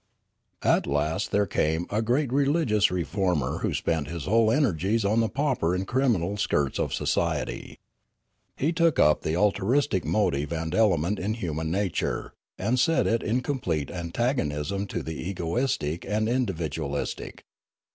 [0.75, 5.29] "At last there came a great religious reformer who spent his whole energies on the
[5.29, 7.77] pauper and criminal skirts of society.
[8.57, 13.41] He took up the altruistic motive and element in human nature, and set it in
[13.41, 17.43] complete antagonism to the egoistic and individualistic.